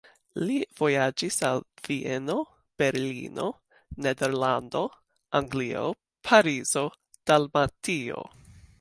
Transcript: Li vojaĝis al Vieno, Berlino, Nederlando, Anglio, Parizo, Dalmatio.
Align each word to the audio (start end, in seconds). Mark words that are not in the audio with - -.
Li 0.43 0.53
vojaĝis 0.79 1.35
al 1.49 1.61
Vieno, 1.87 2.37
Berlino, 2.83 3.45
Nederlando, 4.07 4.83
Anglio, 5.41 5.87
Parizo, 6.31 6.89
Dalmatio. 7.33 8.29